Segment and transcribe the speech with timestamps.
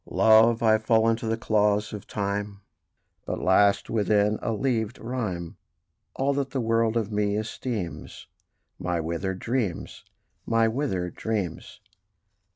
[0.09, 0.63] Love!
[0.63, 2.61] I fall into the claws of Time:
[3.27, 5.57] But lasts within a leavèd rhyme
[6.15, 8.25] All that the world of me esteems
[8.79, 10.03] My withered dreams,
[10.43, 11.81] my withered dreams.